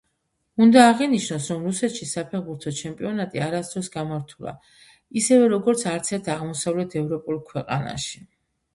[0.65, 4.57] უნდა აღინიშნოს, რომ რუსეთში საფეხბურთო ჩემპიონატი არასდროს გამართულა,
[5.25, 8.29] ისევე როგორც არცერთ აღმოსავლეთ ევროპულ ქვეყანაში.